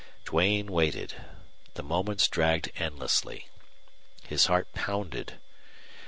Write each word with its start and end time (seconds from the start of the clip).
Duane 0.25 0.65
waited. 0.71 1.13
The 1.75 1.83
moments 1.83 2.27
dragged 2.27 2.71
endlessly. 2.75 3.49
His 4.25 4.47
heart 4.47 4.73
pounded. 4.73 5.37